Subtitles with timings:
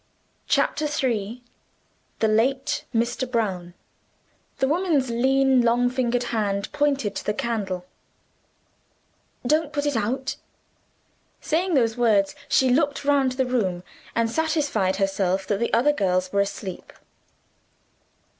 [0.47, 1.43] CHAPTER III.
[2.21, 3.29] THE LATE MR.
[3.29, 3.75] BROWN.
[4.57, 7.85] The woman's lean, long fingered hand pointed to the candle.
[9.45, 10.37] "Don't put it out."
[11.39, 13.83] Saying those words, she looked round the room,
[14.15, 16.91] and satisfied herself that the other girls were asleep.